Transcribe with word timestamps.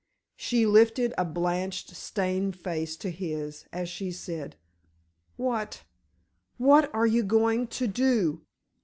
She 0.35 0.65
lifted 0.65 1.13
a 1.15 1.23
blanched, 1.23 1.95
strained 1.95 2.55
face 2.55 2.95
to 2.97 3.11
his, 3.11 3.65
as 3.71 3.87
she 3.87 4.11
said: 4.11 4.55
"What—what 5.37 6.91
are 6.91 7.05
you 7.05 7.21
going 7.21 7.67
to 7.67 7.85
do?" 7.85 8.41